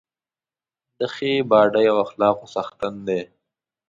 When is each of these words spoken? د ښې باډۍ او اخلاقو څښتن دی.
د 0.97 0.99
ښې 1.13 1.31
باډۍ 1.49 1.85
او 1.91 1.97
اخلاقو 2.05 2.51
څښتن 2.53 2.95
دی. 3.07 3.21